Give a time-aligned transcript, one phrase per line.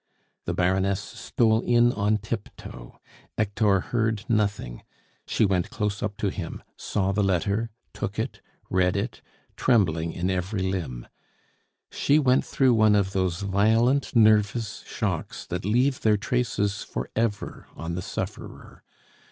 [0.45, 2.99] The Baroness stole in on tiptoe;
[3.37, 4.81] Hector heard nothing;
[5.27, 8.41] she went close up to him, saw the letter, took it,
[8.71, 9.21] read it,
[9.55, 11.05] trembling in every limb.
[11.91, 17.67] She went through one of those violent nervous shocks that leave their traces for ever
[17.75, 18.81] on the sufferer.